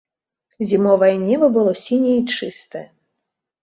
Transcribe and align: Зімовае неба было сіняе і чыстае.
Зімовае 0.69 1.11
неба 1.27 1.51
было 1.59 1.77
сіняе 1.85 2.19
і 2.25 2.29
чыстае. 2.37 2.87